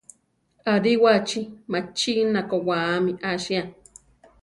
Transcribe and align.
Aríwachi 0.73 1.41
machína 1.71 2.39
koʼwáami 2.49 3.11
asia. 3.31 3.61